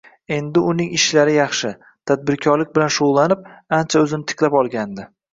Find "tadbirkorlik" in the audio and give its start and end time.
2.11-2.71